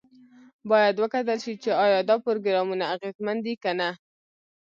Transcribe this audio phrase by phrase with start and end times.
[0.71, 3.89] باید وکتل شي چې ایا دا پروګرامونه اغیزمن دي که نه.